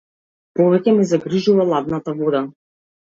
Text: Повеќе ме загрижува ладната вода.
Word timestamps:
Повеќе 0.59 0.93
ме 0.99 1.05
загрижува 1.09 1.65
ладната 1.73 2.17
вода. 2.23 2.43